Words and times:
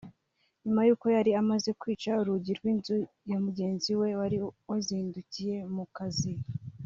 nyuma 0.63 0.81
y’uko 0.87 1.05
yari 1.15 1.31
amaze 1.41 1.69
kwica 1.79 2.11
urugi 2.21 2.51
rw’inzu 2.59 2.95
ya 3.29 3.37
mugenzi 3.45 3.89
we 3.99 4.07
wari 4.19 4.37
wazindukiye 4.69 5.55
mu 5.75 5.85
kazi 5.97 6.33